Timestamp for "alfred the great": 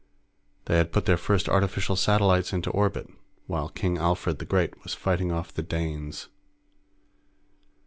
3.99-4.81